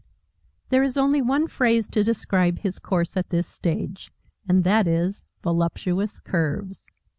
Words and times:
There 0.69 0.81
is 0.81 0.97
only 0.97 1.21
one 1.21 1.47
phrase 1.47 1.87
to 1.89 2.03
describe 2.03 2.57
his 2.57 2.79
course 2.79 3.15
at 3.15 3.29
this 3.29 3.47
stage, 3.47 4.11
and 4.49 4.63
that 4.63 4.87
is 4.87 5.23
voluptuous 5.43 6.19
curves. 6.21 6.87